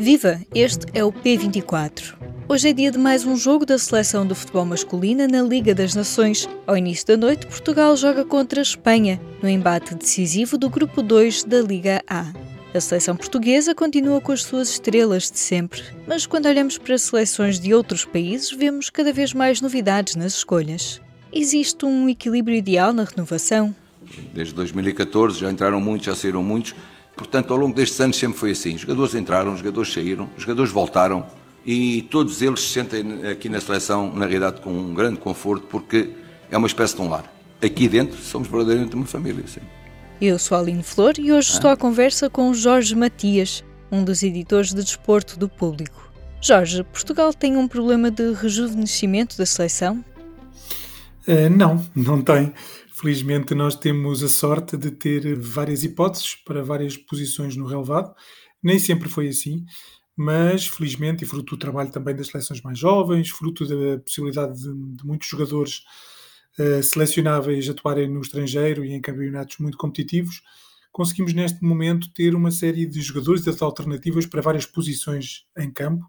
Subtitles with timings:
[0.00, 0.40] Viva!
[0.54, 2.14] Este é o P24.
[2.48, 5.92] Hoje é dia de mais um jogo da seleção de futebol masculina na Liga das
[5.92, 6.48] Nações.
[6.68, 11.42] Ao início da noite, Portugal joga contra a Espanha, no embate decisivo do Grupo 2
[11.42, 12.32] da Liga A.
[12.72, 17.58] A seleção portuguesa continua com as suas estrelas de sempre, mas quando olhamos para seleções
[17.58, 21.00] de outros países, vemos cada vez mais novidades nas escolhas.
[21.32, 23.74] Existe um equilíbrio ideal na renovação?
[24.32, 26.72] Desde 2014 já entraram muitos, já saíram muitos
[27.18, 28.76] Portanto, ao longo destes anos sempre foi assim.
[28.76, 31.26] Os jogadores entraram, os jogadores saíram, os jogadores voltaram
[31.66, 36.10] e todos eles se sentem aqui na seleção, na realidade, com um grande conforto, porque
[36.48, 37.24] é uma espécie de um lar.
[37.60, 39.60] Aqui dentro somos verdadeiramente uma família, sim.
[40.20, 41.54] Eu sou a Aline Flor e hoje ah.
[41.54, 46.10] estou à conversa com Jorge Matias, um dos editores de desporto do público.
[46.40, 50.04] Jorge, Portugal tem um problema de rejuvenescimento da seleção?
[51.26, 52.52] Uh, não, não tem.
[53.00, 58.12] Felizmente, nós temos a sorte de ter várias hipóteses para várias posições no relevado.
[58.60, 59.64] Nem sempre foi assim,
[60.16, 64.96] mas felizmente, e fruto do trabalho também das seleções mais jovens, fruto da possibilidade de,
[64.96, 65.84] de muitos jogadores
[66.58, 70.42] uh, selecionáveis atuarem no estrangeiro e em campeonatos muito competitivos,
[70.90, 76.04] conseguimos neste momento ter uma série de jogadores de alternativas para várias posições em campo,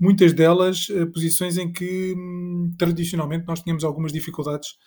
[0.00, 4.78] muitas delas uh, posições em que hum, tradicionalmente nós tínhamos algumas dificuldades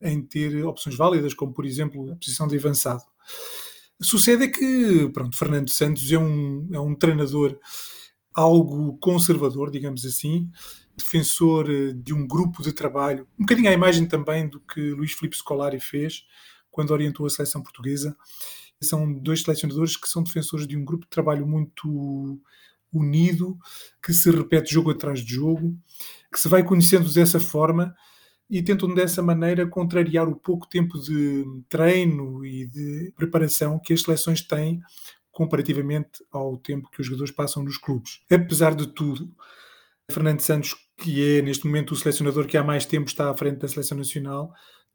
[0.00, 3.02] em ter opções válidas, como por exemplo a posição de avançado.
[4.00, 7.58] Sucede é que, pronto, Fernando Santos é um, é um treinador
[8.32, 10.48] algo conservador, digamos assim,
[10.96, 15.12] defensor eh, de um grupo de trabalho, um bocadinho à imagem também do que Luís
[15.12, 16.24] Filipe Scolari fez
[16.70, 18.16] quando orientou a seleção portuguesa.
[18.80, 22.40] São dois selecionadores que são defensores de um grupo de trabalho muito
[22.92, 23.58] unido,
[24.00, 25.76] que se repete jogo atrás de jogo,
[26.32, 27.92] que se vai conhecendo dessa forma
[28.50, 34.02] e tentam dessa maneira contrariar o pouco tempo de treino e de preparação que as
[34.02, 34.80] seleções têm
[35.30, 38.20] comparativamente ao tempo que os jogadores passam nos clubes.
[38.30, 39.30] Apesar de tudo,
[40.10, 43.58] Fernando Santos, que é neste momento o selecionador que há mais tempo está à frente
[43.58, 44.52] da seleção nacional,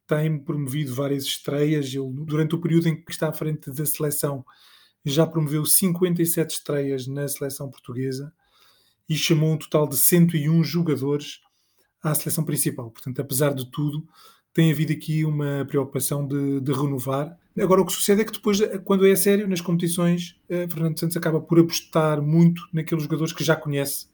[0.07, 1.94] tem promovido várias estreias.
[1.94, 4.44] Ele, durante o período em que está à frente da seleção,
[5.06, 8.33] já promoveu 57 estreias na seleção portuguesa
[9.07, 11.39] e chamou um total de 101 jogadores
[12.03, 12.91] à seleção principal.
[12.91, 14.05] Portanto, apesar de tudo,
[14.53, 17.35] tem havido aqui uma preocupação de, de, renovar.
[17.57, 21.17] Agora, o que sucede é que depois, quando é sério, nas competições, eh, Fernando Santos
[21.17, 24.07] acaba por apostar muito naqueles jogadores que já conhece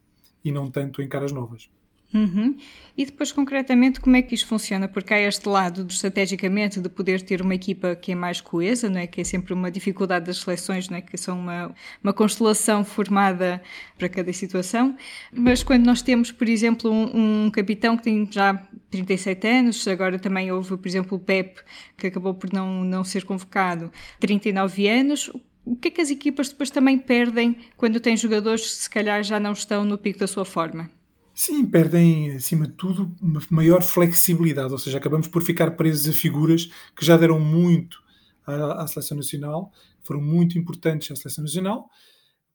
[0.44, 1.70] e não tanto em caras novas.
[2.14, 2.58] Uhum.
[2.98, 4.88] E depois, concretamente, como é que isto funciona?
[4.88, 8.90] Porque há este lado, do, estrategicamente, de poder ter uma equipa que é mais coesa,
[8.90, 9.08] não é?
[9.08, 11.02] que é sempre uma dificuldade das seleções, não é?
[11.02, 13.62] que são uma, uma constelação formada
[13.98, 14.98] para cada situação.
[15.32, 18.56] Mas quando nós temos, por exemplo, um, um, capitão que tem já
[18.90, 21.62] 37 anos, agora também houve, por exemplo, o Pep,
[21.96, 25.32] que acabou por não, não ser convocado, 39 anos,
[25.64, 29.24] o que é que as equipas depois também perdem quando têm jogadores que se calhar
[29.24, 30.90] já não estão no pico da sua forma?
[31.42, 36.12] Sim, perdem, acima de tudo, uma maior flexibilidade, ou seja, acabamos por ficar presos a
[36.12, 37.98] figuras que já deram muito
[38.46, 39.72] à, à seleção nacional,
[40.04, 41.90] foram muito importantes à seleção nacional,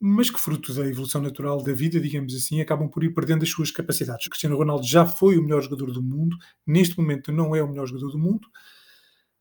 [0.00, 3.50] mas que, fruto da evolução natural da vida, digamos assim, acabam por ir perdendo as
[3.50, 4.26] suas capacidades.
[4.26, 7.68] O Cristiano Ronaldo já foi o melhor jogador do mundo, neste momento não é o
[7.68, 8.48] melhor jogador do mundo,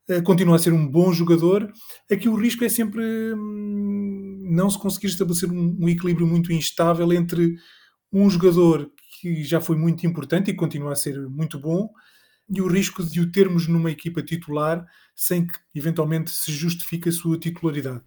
[0.07, 1.71] eh, continua a ser um bom jogador.
[2.11, 7.11] Aqui o risco é sempre hum, não se conseguir estabelecer um, um equilíbrio muito instável
[7.13, 7.55] entre
[8.11, 8.91] um jogador
[9.23, 11.89] que já foi muito importante e continua a ser muito bom,
[12.49, 14.85] e o risco de o termos numa equipa titular
[15.15, 18.01] sem que eventualmente se justifique a sua titularidade.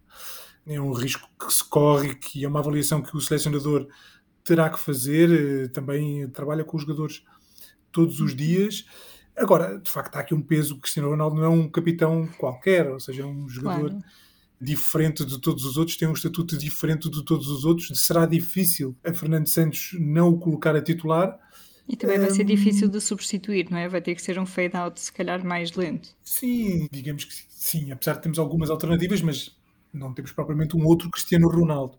[0.66, 3.88] É um risco que se corre, que é uma avaliação que o selecionador
[4.44, 7.24] terá que fazer, eh, também trabalha com os jogadores
[7.90, 8.84] todos os dias.
[9.34, 10.74] Agora, de facto, há aqui um peso.
[10.74, 14.04] O Cristiano Ronaldo não é um capitão qualquer, ou seja, é um jogador claro
[14.60, 17.90] diferente de todos os outros, tem um estatuto diferente de todos os outros.
[18.00, 21.38] Será difícil a Fernando Santos não o colocar a titular.
[21.88, 23.88] E também vai ser um, difícil de substituir, não é?
[23.88, 26.16] Vai ter que ser um fade-out, se calhar, mais lento.
[26.24, 29.56] Sim, digamos que sim, apesar de termos algumas alternativas, mas
[29.92, 31.96] não temos propriamente um outro Cristiano Ronaldo.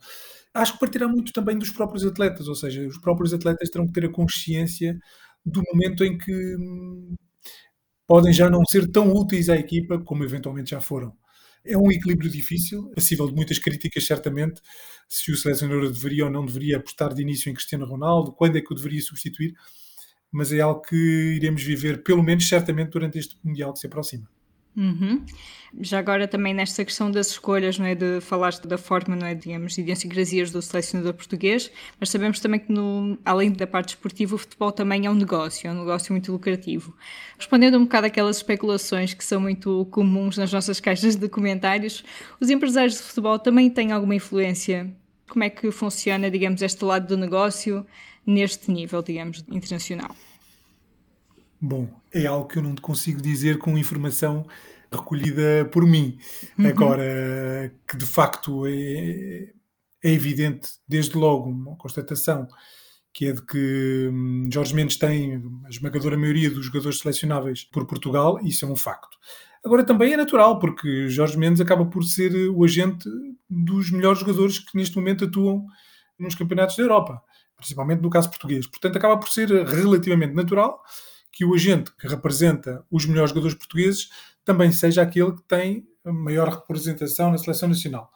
[0.54, 3.94] Acho que partirá muito também dos próprios atletas, ou seja, os próprios atletas terão que
[3.94, 4.98] ter a consciência
[5.46, 7.16] do momento em que hum,
[8.06, 11.14] podem já não ser tão úteis à equipa como eventualmente já foram.
[11.68, 14.62] É um equilíbrio difícil, passível de muitas críticas, certamente,
[15.08, 18.62] se o selecionador deveria ou não deveria apostar de início em Cristiano Ronaldo, quando é
[18.62, 19.54] que o deveria substituir,
[20.32, 20.96] mas é algo que
[21.36, 24.30] iremos viver, pelo menos certamente, durante este Mundial que se aproxima.
[24.78, 25.26] Uhum.
[25.82, 29.34] Já agora também nesta questão das escolhas, não é, de falaste da forma, não é,
[29.34, 34.36] digamos, de idiosincrasias do selecionador português, mas sabemos também que no, além da parte esportiva,
[34.36, 36.96] o futebol também é um negócio, é um negócio muito lucrativo.
[37.38, 42.04] Respondendo um bocado àquelas especulações que são muito comuns nas nossas caixas de comentários,
[42.40, 44.96] os empresários de futebol também têm alguma influência
[45.28, 47.86] Como é que funciona, digamos, este lado do negócio
[48.26, 50.16] neste nível, digamos, internacional?
[51.60, 54.46] Bom, é algo que eu não consigo dizer com informação
[54.92, 56.18] recolhida por mim.
[56.58, 56.68] Uhum.
[56.68, 59.52] Agora, que de facto é,
[60.04, 62.48] é, evidente, desde logo, uma constatação
[63.14, 67.88] que é de que hum, Jorge Mendes tem a esmagadora maioria dos jogadores selecionáveis por
[67.88, 69.18] Portugal, isso é um facto.
[69.66, 73.10] Agora também é natural, porque Jorge Mendes acaba por ser o agente
[73.50, 75.66] dos melhores jogadores que neste momento atuam
[76.20, 77.20] nos campeonatos da Europa,
[77.56, 78.68] principalmente no caso português.
[78.68, 80.80] Portanto, acaba por ser relativamente natural
[81.38, 84.10] que o agente que representa os melhores jogadores portugueses
[84.44, 88.10] também seja aquele que tem maior representação na seleção nacional.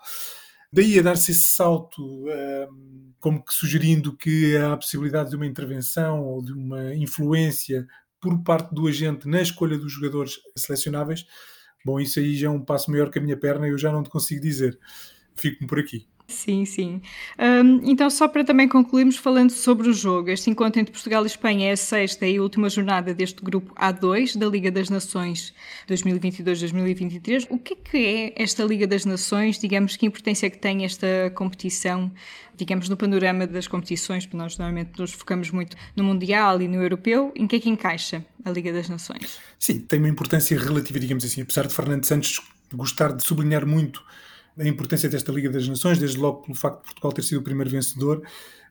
[0.74, 5.46] Daí a dar-se esse salto, hum, como que sugerindo que há a possibilidade de uma
[5.46, 7.86] intervenção ou de uma influência
[8.20, 11.28] por parte do agente na escolha dos jogadores selecionáveis,
[11.86, 13.92] bom, isso aí já é um passo maior que a minha perna e eu já
[13.92, 14.80] não te consigo dizer.
[15.36, 16.08] Fico-me por aqui.
[16.32, 17.02] Sim, sim.
[17.38, 21.28] Um, então, só para também concluirmos falando sobre o jogo, este encontro entre Portugal e
[21.28, 25.54] Espanha é a sexta e última jornada deste grupo A2 da Liga das Nações
[25.90, 27.48] 2022-2023.
[27.50, 29.60] O que é que é esta Liga das Nações?
[29.60, 32.10] Digamos, que importância é que tem esta competição,
[32.56, 36.82] digamos, no panorama das competições, porque nós normalmente nos focamos muito no Mundial e no
[36.82, 37.34] Europeu.
[37.36, 39.40] Em que é que encaixa a Liga das Nações?
[39.60, 42.40] Sim, tem uma importância relativa, digamos assim, apesar de Fernando Santos
[42.74, 44.02] gostar de sublinhar muito
[44.58, 47.44] a importância desta Liga das Nações, desde logo pelo facto de Portugal ter sido o
[47.44, 48.22] primeiro vencedor,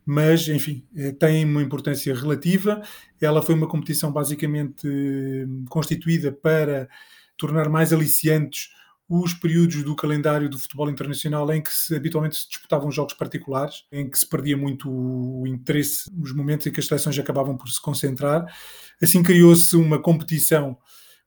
[0.05, 2.82] mas, enfim, eh, tem uma importância relativa.
[3.21, 6.88] Ela foi uma competição basicamente eh, constituída para
[7.37, 8.71] tornar mais aliciantes
[9.09, 13.85] os períodos do calendário do futebol internacional em que se, habitualmente se disputavam jogos particulares,
[13.91, 17.69] em que se perdia muito o interesse, os momentos em que as seleções acabavam por
[17.69, 18.47] se concentrar.
[19.03, 20.79] Assim criou-se uma competição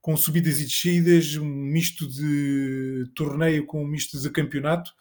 [0.04, 4.92] com subidas e descidas, um misto de torneio com um misto de campeonato,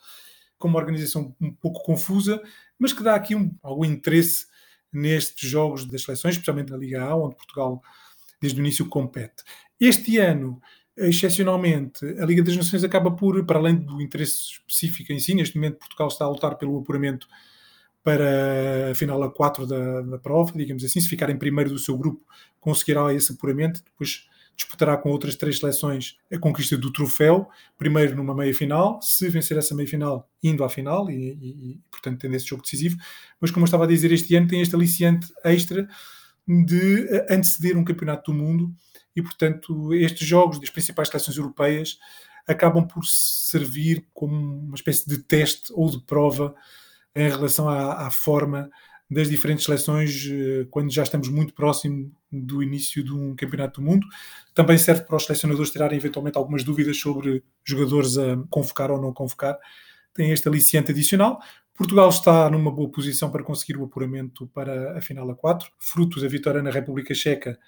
[0.57, 2.41] com uma organização um pouco confusa,
[2.79, 4.47] mas que dá aqui um, algum interesse
[4.93, 7.83] nestes jogos das seleções, especialmente na Liga A, onde Portugal
[8.41, 9.43] desde o início compete.
[9.81, 10.63] Este ano,
[10.97, 15.57] excepcionalmente, a Liga das Nações acaba por, para além do interesse específico em si, neste
[15.57, 17.27] momento Portugal está a lutar pelo apuramento
[18.05, 21.79] para a final a 4 da, da prova, digamos assim, se ficar em primeiro do
[21.81, 22.25] seu grupo,
[22.61, 28.35] conseguirá esse apuramento, depois disputará com outras três seleções a conquista do troféu, primeiro numa
[28.35, 32.63] meia-final, se vencer essa meia-final, indo à final e, e, e, portanto, tendo esse jogo
[32.63, 32.97] decisivo.
[33.41, 35.89] Mas, como eu estava a dizer, este ano tem este aliciante extra
[36.47, 38.75] de anteceder um campeonato do mundo
[39.15, 41.99] e, portanto, estes jogos das principais seleções europeias
[42.47, 46.55] acabam por servir como uma espécie de teste ou de prova
[47.15, 48.71] em relação à, à forma
[49.13, 53.87] das diferentes seleções eh, quando já estamos muito próximo do início de um campeonato do
[53.87, 54.07] mundo.
[54.55, 59.13] Também serve para os selecionadores tirarem eventualmente algumas dúvidas sobre jogadores a convocar ou não
[59.13, 59.59] convocar.
[60.15, 61.41] Tem este aliciante adicional.
[61.75, 66.21] Portugal está numa boa posição para conseguir o apuramento para a final a 4, fruto
[66.21, 67.59] da vitória na República Checa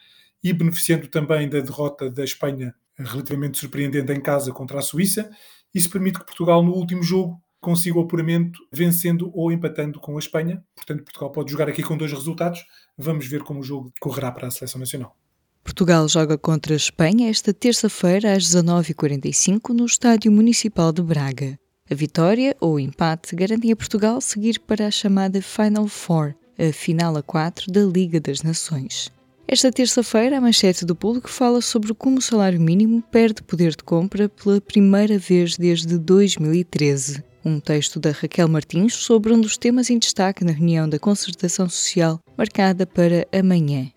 [0.43, 5.31] e beneficiando também da derrota da Espanha relativamente surpreendente em casa contra a Suíça.
[5.75, 10.19] Isso permite que Portugal, no último jogo, consiga o apuramento vencendo ou empatando com a
[10.19, 10.62] Espanha.
[10.76, 12.62] Portanto, Portugal pode jogar aqui com dois resultados.
[12.96, 15.16] Vamos ver como o jogo correrá para a seleção nacional.
[15.64, 21.58] Portugal joga contra a Espanha esta terça-feira às 19h45 no Estádio Municipal de Braga.
[21.90, 27.17] A vitória ou empate garantem a Portugal seguir para a chamada Final Four, a final
[27.17, 29.10] a 4 da Liga das Nações.
[29.48, 33.82] Esta terça-feira, a manchete do público fala sobre como o salário mínimo perde poder de
[33.84, 39.91] compra pela primeira vez desde 2013 um texto da Raquel Martins sobre um dos temas
[39.91, 43.91] em destaque na reunião da Concertação Social marcada para amanhã.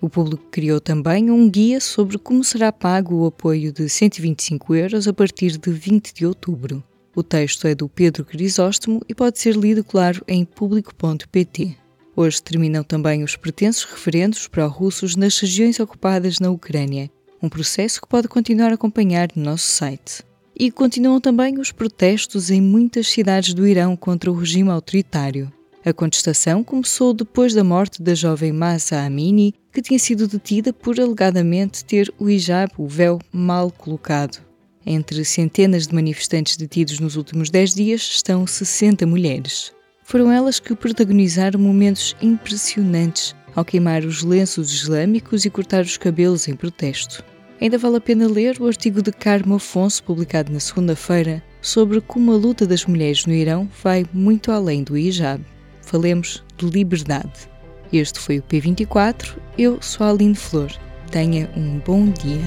[0.00, 5.08] O público criou também um guia sobre como será pago o apoio de 125 euros
[5.08, 6.82] a partir de 20 de outubro.
[7.14, 11.76] O texto é do Pedro Crisóstomo e pode ser lido, claro, em público.pt.
[12.14, 17.10] Hoje terminam também os pretensos referendos pró-russos nas regiões ocupadas na Ucrânia,
[17.42, 20.29] um processo que pode continuar a acompanhar no nosso site.
[20.62, 25.50] E continuam também os protestos em muitas cidades do Irão contra o regime autoritário.
[25.82, 31.00] A contestação começou depois da morte da jovem Masa Amini, que tinha sido detida por
[31.00, 34.36] alegadamente ter o hijab, o véu, mal colocado.
[34.84, 39.72] Entre centenas de manifestantes detidos nos últimos dez dias estão 60 mulheres.
[40.04, 46.48] Foram elas que protagonizaram momentos impressionantes ao queimar os lenços islâmicos e cortar os cabelos
[46.48, 47.24] em protesto.
[47.60, 52.32] Ainda vale a pena ler o artigo de Carmo Afonso, publicado na segunda-feira, sobre como
[52.32, 55.44] a luta das mulheres no Irão vai muito além do hijab.
[55.82, 57.50] Falemos de liberdade.
[57.92, 60.70] Este foi o P24, eu sou a Aline Flor.
[61.10, 62.40] Tenha um bom dia.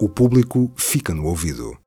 [0.00, 1.78] O público fica no ouvido.